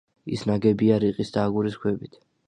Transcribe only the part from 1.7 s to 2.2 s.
ქვებით.